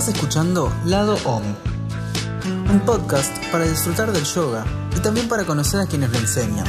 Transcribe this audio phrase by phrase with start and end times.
[0.00, 1.42] Estás escuchando Lado Om,
[2.70, 4.64] un podcast para disfrutar del yoga
[4.96, 6.64] y también para conocer a quienes lo enseñan.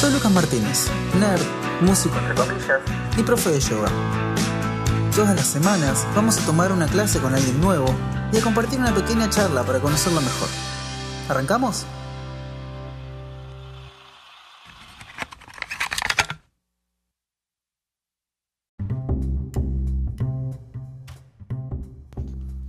[0.00, 0.86] Soy Lucas Martínez,
[1.18, 1.42] nerd,
[1.80, 2.14] músico
[3.16, 3.88] y profe de yoga.
[5.16, 7.92] Todas las semanas vamos a tomar una clase con alguien nuevo
[8.32, 10.48] y a compartir una pequeña charla para conocerlo mejor.
[11.28, 11.86] ¿Arrancamos?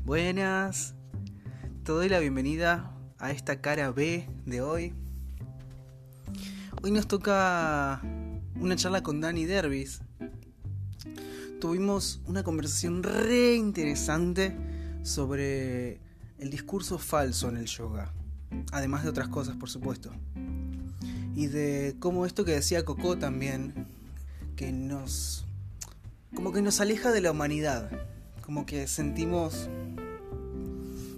[0.05, 0.95] Buenas,
[1.85, 4.94] te doy la bienvenida a esta cara B de hoy.
[6.81, 8.02] Hoy nos toca
[8.59, 10.02] una charla con Dani Dervis.
[11.61, 14.53] Tuvimos una conversación re interesante
[15.03, 16.02] sobre
[16.38, 18.13] el discurso falso en el yoga,
[18.73, 20.11] además de otras cosas, por supuesto.
[21.33, 23.88] Y de cómo esto que decía Coco también,
[24.58, 25.45] que nos.
[26.35, 28.12] como que nos aleja de la humanidad.
[28.45, 29.69] Como que sentimos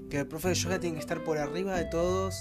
[0.09, 2.35] que el profe de yoga tiene que estar por arriba de todos,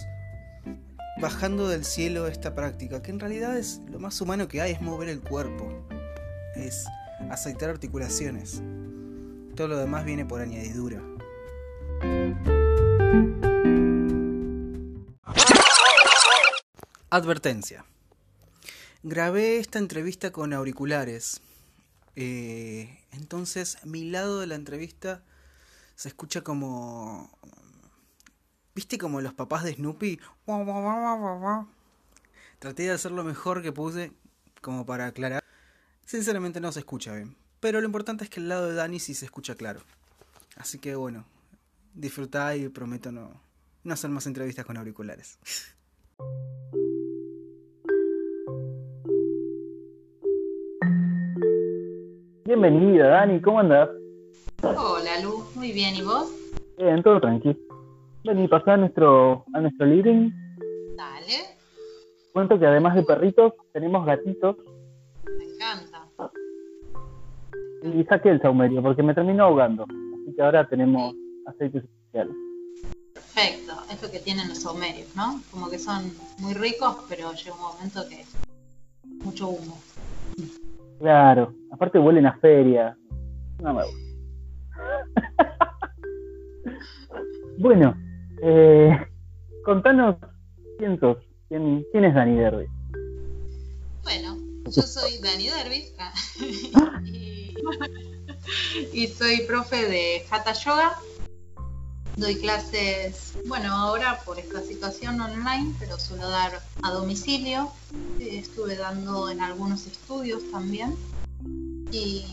[1.20, 4.82] bajando del cielo esta práctica, que en realidad es lo más humano que hay, es
[4.82, 5.86] mover el cuerpo,
[6.54, 6.84] es
[7.30, 8.62] aceitar articulaciones.
[9.56, 11.00] Todo lo demás viene por añadidura.
[17.08, 17.86] Advertencia.
[19.02, 21.40] Grabé esta entrevista con auriculares.
[22.16, 25.22] Eh, entonces mi lado de la entrevista
[25.94, 27.30] se escucha como...
[28.74, 30.20] ¿Viste como los papás de Snoopy?
[32.58, 34.12] Traté de hacer lo mejor que puse
[34.60, 35.42] como para aclarar.
[36.06, 37.36] Sinceramente no se escucha bien.
[37.60, 39.82] Pero lo importante es que el lado de Dani sí se escucha claro.
[40.56, 41.24] Así que bueno,
[41.94, 43.40] disfrutá y prometo no,
[43.84, 45.38] no hacer más entrevistas con auriculares.
[52.56, 53.88] Bienvenida, Dani, ¿cómo andás?
[54.62, 56.30] Hola, Lu, muy bien, ¿y vos?
[56.78, 57.56] Bien, todo tranquilo.
[58.22, 60.30] Vení, pasá a nuestro, a nuestro living.
[60.96, 61.58] Dale,
[62.32, 64.56] Cuento que además de perritos, tenemos gatitos.
[65.36, 66.06] me encanta.
[67.82, 69.82] Y saqué el saumerio porque me terminó ahogando.
[69.82, 71.12] Así que ahora tenemos
[71.46, 72.36] aceites especiales.
[73.14, 75.40] Perfecto, es lo que tienen los saumerios, ¿no?
[75.50, 76.04] Como que son
[76.38, 78.24] muy ricos, pero llega un momento que
[79.24, 79.76] mucho humo.
[81.04, 82.96] Claro, aparte huelen a feria.
[83.62, 84.00] No me gusta.
[87.58, 87.94] bueno,
[88.42, 89.06] eh,
[89.66, 90.16] contanos
[90.78, 91.18] quién sos.
[91.50, 92.64] ¿Quién, quién es Dani Derby?
[94.02, 96.14] Bueno, yo soy Dani Dervis ah,
[97.04, 97.54] y,
[98.94, 100.96] y soy profe de Hatha Yoga.
[102.16, 107.72] Doy clases, bueno, ahora por esta situación online, pero suelo dar a domicilio.
[108.20, 110.94] Eh, Estuve dando en algunos estudios también.
[111.90, 112.24] Y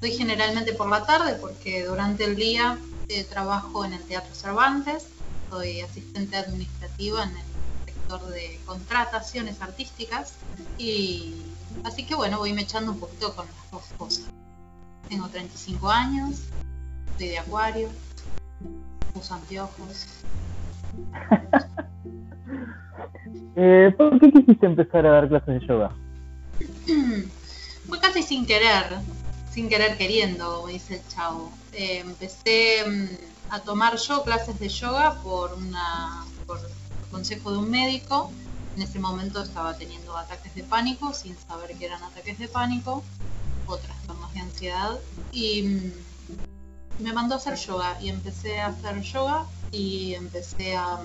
[0.00, 2.78] doy generalmente por la tarde porque durante el día
[3.08, 5.06] eh, trabajo en el Teatro Cervantes.
[5.48, 7.44] Soy asistente administrativa en el
[7.86, 10.34] sector de contrataciones artísticas.
[10.76, 11.34] Y
[11.84, 14.26] así que bueno, voy me echando un poquito con las dos cosas.
[15.08, 16.36] Tengo 35 años,
[17.16, 17.88] soy de acuario,
[19.14, 20.06] uso anteojos.
[23.56, 25.90] Eh, ¿Por qué quisiste empezar a dar clases de yoga?
[27.88, 28.86] Fue casi sin querer,
[29.52, 31.52] sin querer queriendo, como dice el chavo.
[31.72, 36.60] Eh, empecé mm, a tomar yo clases de yoga por una por
[37.10, 38.30] consejo de un médico.
[38.76, 43.02] En ese momento estaba teniendo ataques de pánico, sin saber que eran ataques de pánico,
[43.66, 44.98] o trastornos de ansiedad.
[45.32, 45.92] Y mm,
[47.00, 50.98] me mandó a hacer yoga y empecé a hacer yoga y empecé a,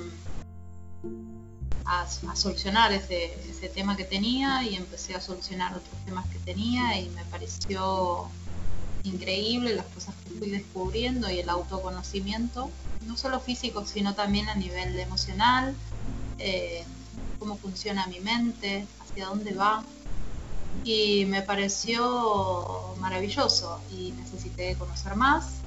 [1.86, 7.00] a solucionar ese, ese tema que tenía y empecé a solucionar otros temas que tenía
[7.00, 8.28] y me pareció
[9.04, 12.70] increíble las cosas que fui descubriendo y el autoconocimiento,
[13.06, 15.76] no solo físico, sino también a nivel emocional,
[16.40, 16.84] eh,
[17.38, 19.84] cómo funciona mi mente, hacia dónde va.
[20.84, 25.62] Y me pareció maravilloso y necesité conocer más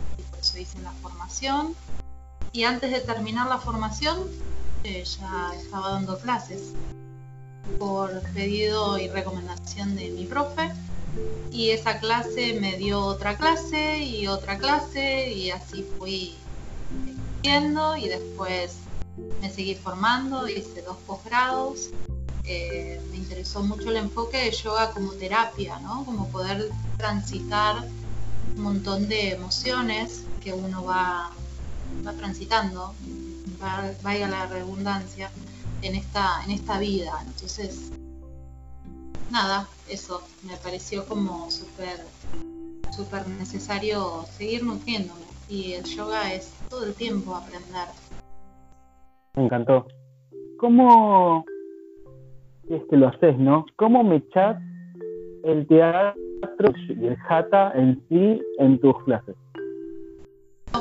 [0.58, 1.74] eso hice la formación.
[2.52, 4.18] Y antes de terminar la formación
[4.84, 6.72] eh, ya estaba dando clases
[7.78, 10.72] por pedido y recomendación de mi profe
[11.50, 16.36] y esa clase me dio otra clase y otra clase y así fui
[17.42, 18.76] viendo y después
[19.40, 21.90] me seguí formando, hice dos posgrados.
[22.44, 26.04] Eh, me interesó mucho el enfoque de yoga como terapia, ¿no?
[26.06, 27.84] Como poder transitar
[28.56, 31.30] un montón de emociones que uno va,
[32.06, 32.94] va transitando,
[33.62, 35.30] va- vaya la redundancia,
[35.82, 37.12] en esta, en esta vida.
[37.24, 37.92] Entonces,
[39.30, 42.00] nada, eso me pareció como súper
[42.90, 47.86] súper necesario seguir nutriéndome y el yoga es todo el tiempo aprender.
[49.36, 49.86] Me encantó.
[50.58, 51.44] ¿Cómo,
[52.68, 53.66] es que lo haces, ¿no?
[53.76, 54.60] ¿Cómo me echas
[55.44, 56.20] el teatro
[56.88, 59.36] y el jata en sí en tus clases?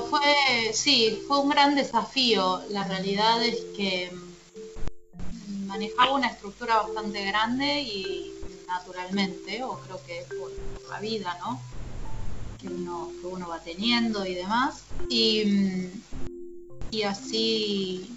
[0.09, 2.61] Fue, sí, fue un gran desafío.
[2.69, 8.33] La realidad es que mm, manejaba una estructura bastante grande y
[8.67, 11.59] naturalmente, o creo que por, por la vida, ¿no?
[12.59, 14.83] Que uno, que uno va teniendo y demás.
[15.09, 16.01] Y, mm,
[16.91, 18.09] y así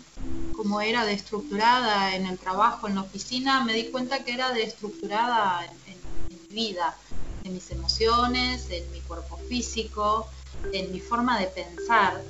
[0.57, 5.65] como era deestructurada en el trabajo, en la oficina, me di cuenta que era deestructurada
[5.65, 5.99] en, en,
[6.31, 6.97] en mi vida,
[7.45, 10.29] en mis emociones, en mi cuerpo físico,
[10.73, 12.21] en mi forma de pensar.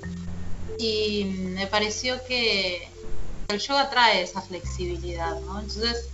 [0.79, 2.89] Y me pareció que
[3.49, 5.61] el yoga trae esa flexibilidad, ¿no?
[5.61, 6.09] Entonces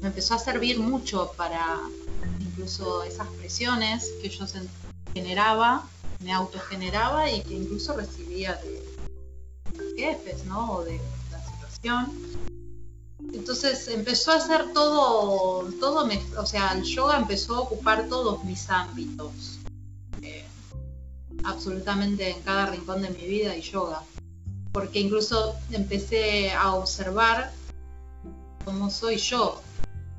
[0.00, 1.78] me empezó a servir mucho para
[2.40, 4.46] incluso esas presiones que yo
[5.14, 5.86] generaba,
[6.20, 8.82] me autogeneraba y que incluso recibía de
[9.96, 10.72] jefes, ¿no?
[10.72, 11.00] O de
[11.30, 12.37] la situación.
[13.32, 16.08] Entonces empezó a hacer todo, todo
[16.38, 19.58] o sea, el yoga empezó a ocupar todos mis ámbitos.
[20.22, 20.44] Eh,
[21.44, 24.02] absolutamente en cada rincón de mi vida y yoga.
[24.72, 27.50] Porque incluso empecé a observar
[28.64, 29.60] cómo soy yo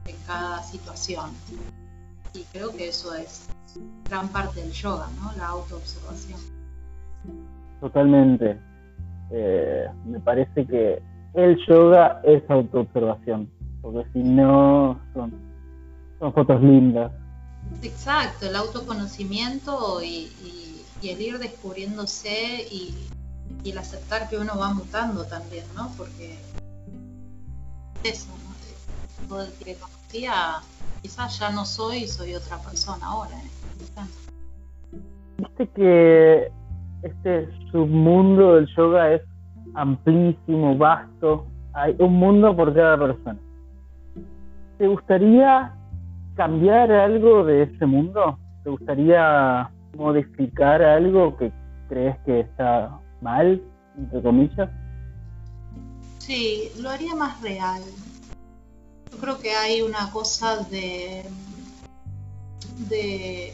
[0.05, 1.31] en cada situación.
[2.33, 3.47] Y creo que eso es
[4.09, 5.31] gran parte del yoga, ¿no?
[5.37, 6.39] La autoobservación.
[7.79, 8.59] Totalmente.
[9.31, 11.01] Eh, me parece que
[11.33, 13.49] el yoga es autoobservación,
[13.81, 15.33] porque si no son,
[16.19, 17.11] son fotos lindas.
[17.83, 22.95] Exacto, el autoconocimiento y, y, y el ir descubriéndose y,
[23.63, 25.91] y, el aceptar que uno va mutando también, ¿no?
[25.97, 26.37] Porque
[28.03, 29.27] eso, ¿no?
[29.27, 30.61] Todo el que conocía,
[31.01, 33.37] quizás ya no soy, soy otra persona ahora.
[33.37, 33.49] ¿eh?
[35.37, 36.51] Viste que
[37.03, 39.21] este submundo del yoga es
[39.73, 43.39] amplísimo, vasto, hay un mundo por cada persona.
[44.77, 45.73] ¿Te gustaría
[46.35, 48.37] cambiar algo de ese mundo?
[48.63, 51.51] ¿Te gustaría modificar algo que
[51.89, 53.61] crees que está mal,
[53.97, 54.69] entre comillas?
[56.19, 57.81] Sí, lo haría más real.
[59.11, 61.25] Yo creo que hay una cosa de
[62.87, 63.53] de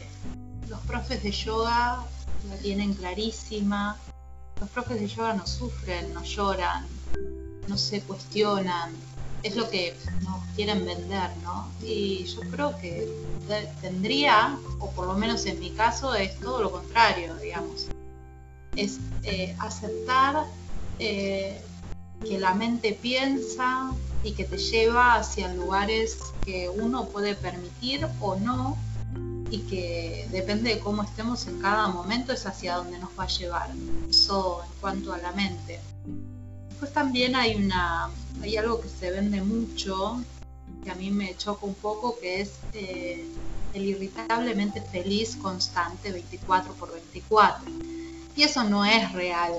[0.68, 2.04] los profes de yoga
[2.48, 3.96] la tienen clarísima.
[4.60, 6.86] Los profes de yoga no sufren, no lloran,
[7.68, 8.92] no se cuestionan.
[9.42, 11.70] Es lo que nos quieren vender, ¿no?
[11.82, 13.06] Y yo creo que
[13.82, 17.86] tendría, o por lo menos en mi caso, es todo lo contrario, digamos.
[18.74, 20.46] Es eh, aceptar
[20.98, 21.60] eh,
[22.24, 23.92] que la mente piensa
[24.24, 28.76] y que te lleva hacia lugares que uno puede permitir o no
[29.50, 33.28] y que depende de cómo estemos en cada momento es hacia donde nos va a
[33.28, 33.70] llevar.
[34.28, 35.78] En cuanto a la mente.
[36.68, 38.10] Después también hay una
[38.42, 40.20] hay algo que se vende mucho
[40.82, 43.24] que a mí me choca un poco que es eh,
[43.72, 47.70] el irritablemente feliz constante 24 por 24
[48.34, 49.54] y eso no es real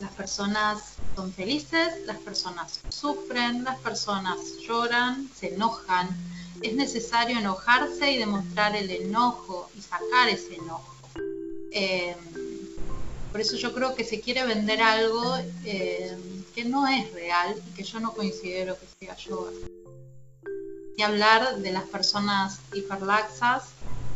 [0.00, 6.08] las personas son felices las personas sufren las personas lloran se enojan
[6.60, 10.94] es necesario enojarse y demostrar el enojo y sacar ese enojo.
[11.72, 12.16] Eh,
[13.34, 16.16] por eso yo creo que se quiere vender algo eh,
[16.54, 19.50] que no es real y que yo no considero que sea yoga.
[20.96, 23.64] Y hablar de las personas hiperlaxas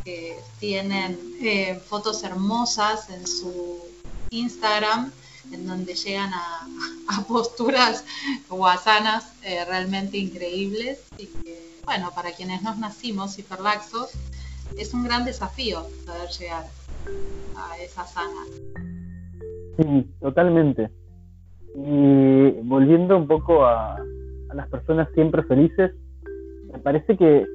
[0.04, 3.80] que tienen eh, fotos hermosas en su
[4.30, 5.10] Instagram
[5.50, 6.68] en donde llegan a,
[7.08, 8.04] a posturas
[8.48, 14.10] guasanas eh, realmente increíbles y que bueno, para quienes nos nacimos hiperlaxos,
[14.76, 16.68] es un gran desafío poder llegar
[17.56, 18.44] a esa sana.
[19.78, 20.90] Sí, totalmente.
[21.74, 25.92] Y volviendo un poco a, a las personas siempre felices,
[26.72, 27.46] me parece que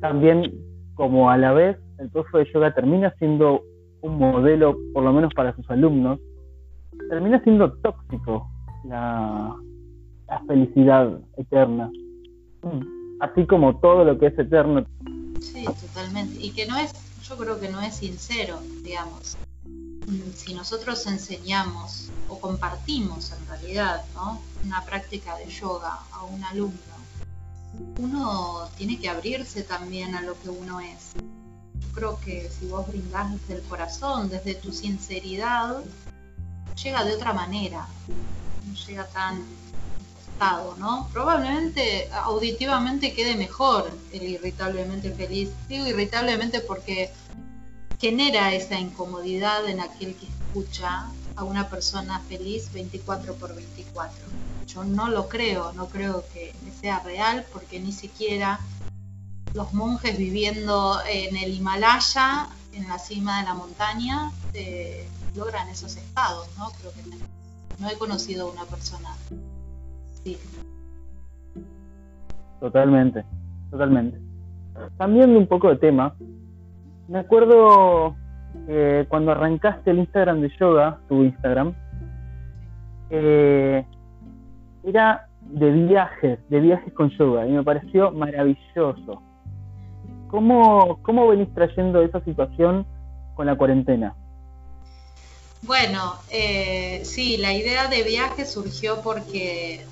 [0.00, 0.52] también,
[0.94, 3.62] como a la vez, el profe de yoga termina siendo
[4.02, 6.20] un modelo, por lo menos para sus alumnos,
[7.08, 8.46] termina siendo tóxico
[8.84, 9.54] la,
[10.28, 11.90] la felicidad eterna.
[13.20, 14.84] Así como todo lo que es eterno.
[15.40, 16.36] Sí, totalmente.
[16.38, 16.92] Y que no es,
[17.28, 19.36] yo creo que no es sincero, digamos.
[20.36, 24.40] Si nosotros enseñamos o compartimos en realidad ¿no?
[24.64, 26.94] una práctica de yoga a un alumno,
[27.98, 31.12] uno tiene que abrirse también a lo que uno es.
[31.80, 35.82] Yo creo que si vos brindás desde el corazón, desde tu sinceridad,
[36.82, 37.86] llega de otra manera,
[38.66, 39.44] no llega tan
[40.78, 41.08] ¿no?
[41.12, 45.50] Probablemente auditivamente quede mejor el irritablemente feliz.
[45.68, 47.10] Digo irritablemente porque
[47.98, 54.18] genera esa incomodidad en aquel que escucha a una persona feliz 24 por 24.
[54.66, 58.60] Yo no lo creo, no creo que sea real porque ni siquiera
[59.54, 65.96] los monjes viviendo en el Himalaya, en la cima de la montaña, eh, logran esos
[65.96, 66.70] estados, ¿no?
[66.80, 67.02] Creo que
[67.80, 69.10] no he conocido a una persona
[70.12, 70.38] así.
[72.60, 73.24] Totalmente,
[73.70, 74.18] totalmente.
[74.98, 76.14] Cambiando un poco de tema,
[77.08, 78.16] me acuerdo
[78.66, 81.74] que cuando arrancaste el Instagram de yoga, tu Instagram,
[83.10, 83.84] eh,
[84.84, 89.22] era de viajes, de viajes con yoga, y me pareció maravilloso.
[90.28, 92.86] ¿Cómo, cómo venís trayendo esa situación
[93.34, 94.14] con la cuarentena?
[95.62, 99.84] Bueno, eh, sí, la idea de viaje surgió porque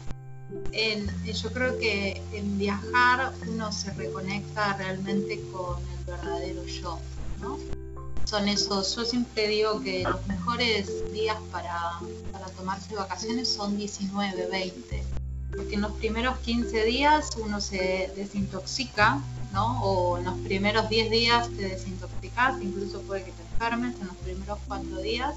[1.43, 6.99] yo creo que en viajar uno se reconecta realmente con el verdadero yo,
[7.41, 7.59] ¿no?
[8.25, 11.99] Son esos, yo siempre digo que los mejores días para,
[12.31, 15.03] para tomarse vacaciones son 19, 20,
[15.57, 19.21] porque en los primeros 15 días uno se desintoxica,
[19.53, 19.83] ¿no?
[19.83, 24.17] O en los primeros 10 días te desintoxicas, incluso puede que te enfermes en los
[24.17, 25.35] primeros 4 días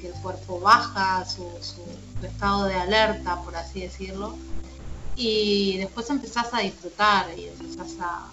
[0.00, 1.46] que el cuerpo baja su,
[2.22, 4.36] estado de alerta, por así decirlo,
[5.16, 8.28] y después empezás a disfrutar y empezás a,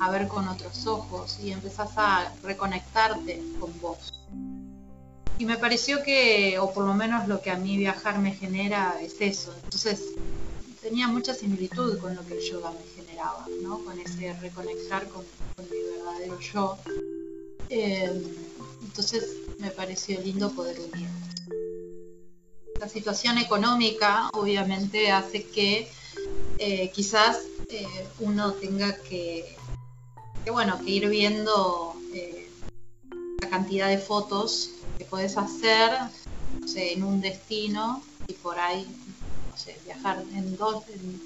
[0.00, 4.20] a ver con otros ojos y empezás a reconectarte con vos.
[5.38, 8.98] Y me pareció que, o por lo menos lo que a mí viajar me genera
[9.00, 9.54] es eso.
[9.64, 10.02] Entonces
[10.82, 13.78] tenía mucha similitud con lo que el yoga me generaba, ¿no?
[13.84, 15.24] Con ese reconectar con,
[15.70, 16.78] mi verdadero yo.
[17.68, 18.22] Eh,
[18.90, 21.08] entonces me pareció lindo poder unir.
[22.80, 25.88] La situación económica obviamente hace que
[26.58, 27.86] eh, quizás eh,
[28.18, 29.56] uno tenga que,
[30.50, 32.50] bueno, que ir viendo eh,
[33.40, 35.92] la cantidad de fotos que puedes hacer
[36.74, 38.86] en un destino y por ahí
[39.84, 40.84] viajar, en dos,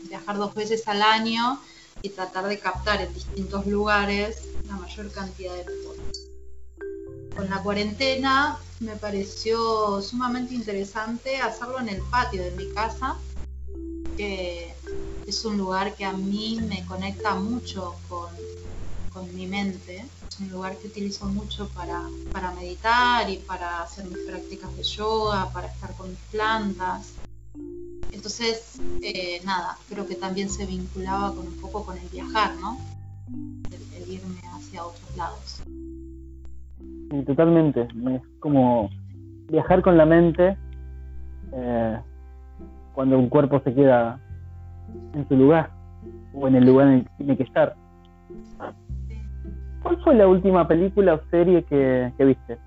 [0.09, 1.61] viajar dos veces al año
[2.03, 6.24] y tratar de captar en distintos lugares la mayor cantidad de fotos
[7.35, 13.17] con la cuarentena me pareció sumamente interesante hacerlo en el patio de mi casa,
[14.17, 14.75] que
[15.27, 18.33] es un lugar que a mí me conecta mucho con,
[19.33, 20.05] mi mente.
[20.29, 22.01] Es un lugar que utilizo mucho para,
[22.57, 27.13] meditar y para hacer mis prácticas de yoga, para estar con mis plantas.
[28.11, 32.79] Entonces, eh, nada, creo que también se vinculaba con un poco con el viajar, ¿no?
[33.97, 35.64] el irme hacia otros lados.
[37.15, 37.83] Sí, totalmente.
[37.83, 38.91] Es como
[39.49, 40.57] viajar con la mente
[41.53, 42.01] eh,
[42.93, 44.19] cuando un cuerpo se queda
[45.13, 45.71] en su lugar
[46.33, 47.77] o en el lugar en el que tiene que estar.
[49.83, 52.59] ¿Cuál fue la última película o serie que, viste?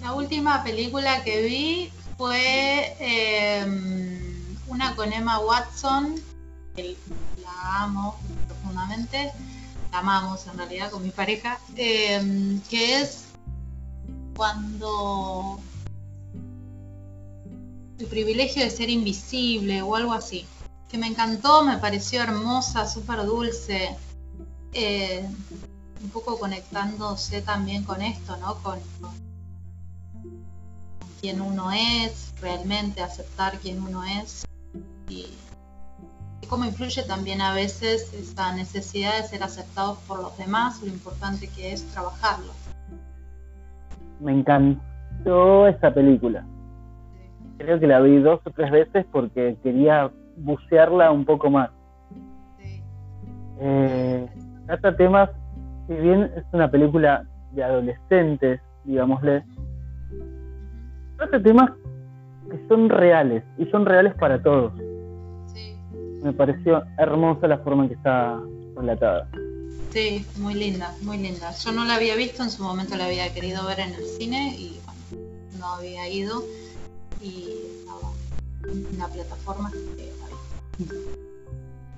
[0.00, 4.20] La última película que vi fue em,
[4.68, 6.14] una con Emma Watson,
[6.76, 6.94] que
[7.42, 8.14] la amo
[8.46, 9.32] profundamente,
[9.92, 13.24] amamos en realidad con mi pareja, em, que es
[14.36, 15.60] cuando
[17.98, 20.46] el privilegio de ser invisible o algo así,
[20.88, 23.96] que me encantó, me pareció hermosa, súper dulce,
[24.72, 25.28] eh,
[26.02, 28.62] un poco conectándose también con esto, ¿no?
[28.62, 29.10] Con, con,
[31.20, 34.46] quién uno es, realmente aceptar quién uno es
[36.48, 41.48] cómo influye también a veces esta necesidad de ser aceptados por los demás, lo importante
[41.48, 42.52] que es trabajarlo.
[44.20, 46.44] Me encantó esa película.
[47.58, 51.70] Creo que la vi dos o tres veces porque quería bucearla un poco más.
[53.60, 54.28] Eh,
[54.66, 55.30] trata temas,
[55.86, 59.44] si bien es una película de adolescentes, digámosle,
[61.16, 61.70] trata temas
[62.50, 64.72] que son reales y son reales para todos
[66.22, 68.40] me pareció hermosa la forma en que está
[68.76, 69.28] relatada.
[69.90, 71.52] Sí, muy linda, muy linda.
[71.52, 74.54] Yo no la había visto, en su momento la había querido ver en el cine
[74.58, 75.26] y bueno,
[75.58, 76.42] no había ido
[77.22, 78.12] y estaba
[78.70, 80.84] en la plataforma que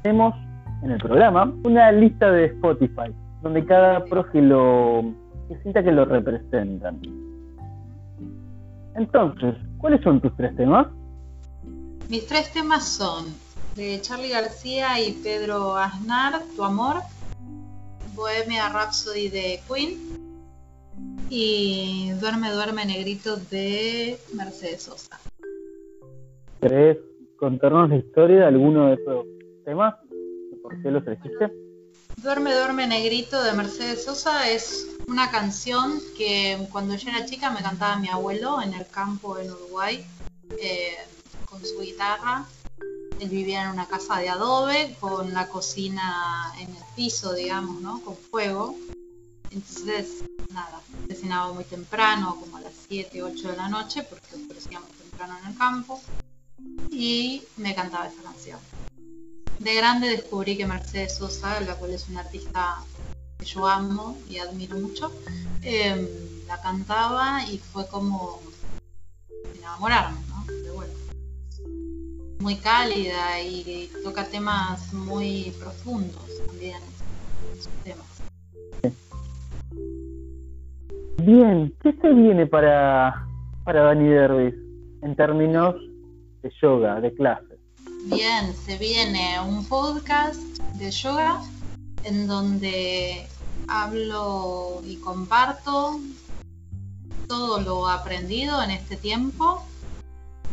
[0.03, 0.35] Tenemos
[0.83, 3.12] en el programa una lista de Spotify
[3.43, 5.12] donde cada profe lo
[5.49, 7.00] que sienta que lo representan.
[8.95, 10.87] Entonces, ¿cuáles son tus tres temas?
[12.09, 13.25] Mis tres temas son
[13.77, 16.97] de Charlie García y Pedro Aznar, Tu Amor,
[18.15, 19.99] Bohemia Rhapsody de Queen
[21.29, 25.21] y Duerme, Duerme Negrito de Mercedes Sosa.
[26.61, 26.99] ¿Querés
[27.39, 29.27] contarnos la historia de alguno de esos
[29.65, 29.95] temas?
[30.62, 31.50] ¿Por qué los elegiste?
[32.17, 37.62] Duerme, duerme negrito de Mercedes Sosa es una canción que cuando yo era chica me
[37.62, 40.05] cantaba mi abuelo en el campo en Uruguay
[40.61, 40.97] eh,
[41.47, 42.45] con su guitarra.
[43.21, 48.00] Él vivía en una casa de adobe con la cocina en el piso, digamos, ¿no?
[48.00, 48.75] Con fuego.
[49.50, 50.81] Entonces, nada,
[51.15, 55.50] cenaba muy temprano, como a las 7, 8 de la noche, porque ofrecíamos temprano en
[55.50, 56.00] el campo.
[56.91, 58.59] Y me cantaba esa canción.
[59.59, 62.83] De grande descubrí que Mercedes Sosa, la cual es una artista
[63.39, 65.12] que yo amo y admiro mucho,
[65.61, 66.09] em,
[66.47, 68.41] la cantaba y fue como
[69.55, 70.30] enamorarme.
[72.41, 76.81] Muy cálida y toca temas muy profundos también
[77.57, 78.07] sus temas.
[81.19, 83.27] Bien, ¿qué se viene para,
[83.65, 84.55] para Dani Dervis
[85.03, 85.75] en términos
[86.43, 87.59] de yoga, de clases?
[88.07, 90.41] Bien, se viene un podcast
[90.79, 91.43] de yoga
[92.05, 93.27] en donde
[93.69, 96.01] hablo y comparto
[97.29, 99.63] todo lo aprendido en este tiempo.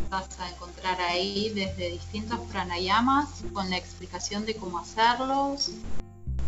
[0.09, 5.71] Vas a encontrar ahí desde distintos pranayamas con la explicación de cómo hacerlos,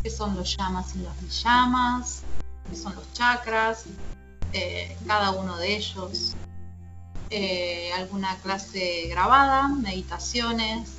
[0.03, 2.23] qué son los llamas y los niyamas,
[2.69, 3.85] qué son los chakras,
[4.53, 6.35] eh, cada uno de ellos,
[7.29, 10.89] eh, alguna clase grabada, meditaciones,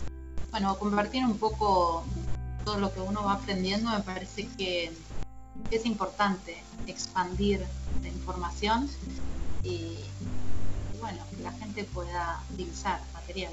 [0.50, 2.04] bueno, compartir un poco
[2.64, 4.92] todo lo que uno va aprendiendo, me parece que
[5.70, 7.64] es importante expandir
[8.02, 8.88] la información
[9.62, 9.96] y,
[11.00, 13.52] bueno, que la gente pueda utilizar material.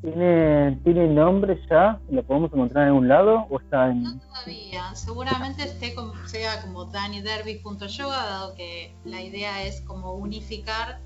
[0.00, 1.98] ¿Tiene, ¿Tiene nombre ya?
[2.08, 4.04] ¿Lo podemos encontrar en algún lado o está en...?
[4.04, 11.00] No todavía, seguramente esté como, sea como daniderby.yoga, dado que la idea es como unificar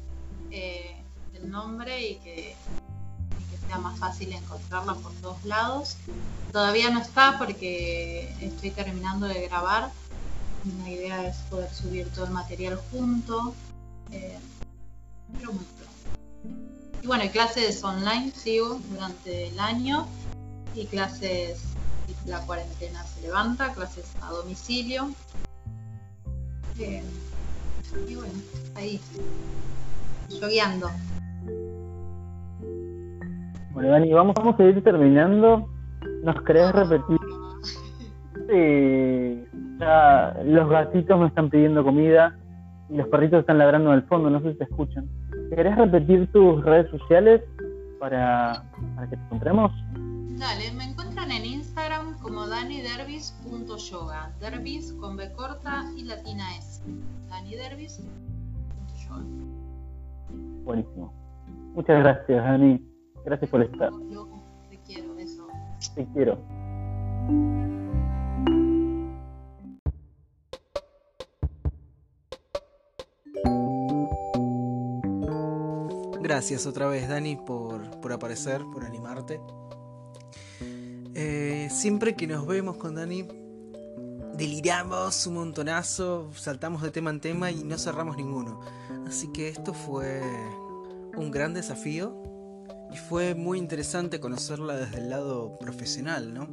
[0.50, 1.02] eh,
[1.34, 2.54] el nombre y que,
[3.66, 5.96] sea más fácil encontrarla por todos lados.
[6.52, 9.90] Todavía no está porque estoy terminando de grabar.
[10.82, 13.54] La idea es poder subir todo el material junto,
[14.12, 14.38] eh,
[15.38, 15.64] pero muy
[17.02, 20.06] y bueno, clases online sigo durante el año
[20.76, 21.74] y clases,
[22.26, 25.08] la cuarentena se levanta, clases a domicilio.
[26.78, 27.02] Eh,
[28.08, 28.32] y bueno,
[28.76, 29.00] ahí,
[30.40, 30.90] yo guiando.
[33.72, 35.68] Bueno, Dani, vamos, vamos a ir terminando.
[36.22, 37.18] ¿Nos querés repetir?
[38.48, 39.44] Sí,
[39.78, 42.36] ya los gatitos me están pidiendo comida
[42.92, 45.08] y los perritos están ladrando en el fondo, no sé si te escuchan.
[45.54, 47.42] ¿Querés repetir tus redes sociales
[47.98, 49.72] para, para que te encontremos?
[50.38, 54.32] Dale, me encuentran en Instagram como danidervis.yoga.
[54.40, 56.82] Dervis con B corta y latina S.
[57.30, 59.22] danidervis.yoga.
[60.64, 61.14] Buenísimo.
[61.74, 62.84] Muchas gracias, Dani.
[63.24, 63.90] Gracias por estar.
[64.68, 65.46] te quiero, eso.
[65.94, 66.38] Te quiero.
[76.42, 79.40] Gracias otra vez, Dani, por, aparecer, por animarte.
[81.14, 83.28] Eh, siempre que nos vemos con Dani,
[84.34, 88.60] deliramos un montonazo, saltamos de tema en tema y no cerramos ninguno.
[89.06, 90.20] Así que esto fue
[91.16, 92.20] un gran desafío
[92.92, 96.48] y fue muy interesante conocerla desde el lado profesional, ¿no?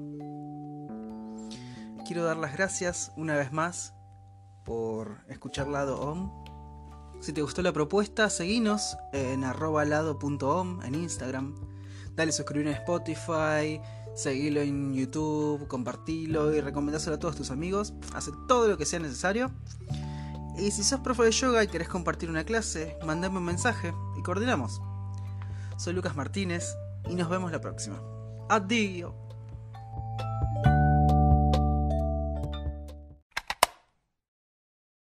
[2.06, 3.95] Quiero dar las gracias una vez más
[4.65, 6.38] por escuchar Lado OM
[7.19, 11.55] si te gustó la propuesta, seguinos en arroba lado.om en Instagram.
[12.15, 13.82] Dale suscribir en Spotify,
[14.15, 17.93] seguilo en YouTube, compartilo y recomendáselo a todos tus amigos.
[18.13, 19.51] Hace todo lo que sea necesario.
[20.58, 24.23] Y si sos profe de yoga y querés compartir una clase, mandame un mensaje y
[24.23, 24.82] coordinamos.
[25.77, 26.75] Soy Lucas Martínez
[27.10, 28.01] y nos vemos la próxima.
[28.49, 29.28] Adiós.